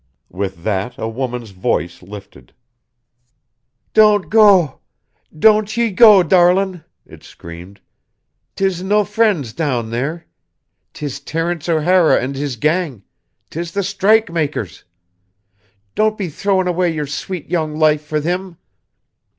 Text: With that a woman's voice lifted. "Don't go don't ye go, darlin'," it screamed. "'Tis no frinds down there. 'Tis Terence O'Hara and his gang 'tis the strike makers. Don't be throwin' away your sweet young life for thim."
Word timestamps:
With 0.31 0.63
that 0.63 0.97
a 0.97 1.07
woman's 1.07 1.51
voice 1.51 2.01
lifted. 2.01 2.55
"Don't 3.93 4.31
go 4.31 4.79
don't 5.37 5.77
ye 5.77 5.91
go, 5.91 6.23
darlin'," 6.23 6.83
it 7.05 7.23
screamed. 7.23 7.81
"'Tis 8.55 8.81
no 8.81 9.03
frinds 9.03 9.53
down 9.53 9.91
there. 9.91 10.25
'Tis 10.93 11.19
Terence 11.19 11.69
O'Hara 11.69 12.19
and 12.19 12.35
his 12.35 12.55
gang 12.55 13.03
'tis 13.51 13.73
the 13.73 13.83
strike 13.83 14.31
makers. 14.31 14.85
Don't 15.93 16.17
be 16.17 16.29
throwin' 16.29 16.67
away 16.67 16.91
your 16.91 17.05
sweet 17.05 17.47
young 17.51 17.77
life 17.77 18.03
for 18.03 18.19
thim." 18.19 18.57